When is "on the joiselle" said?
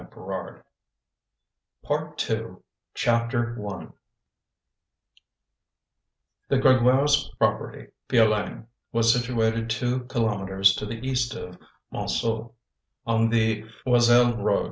13.05-14.41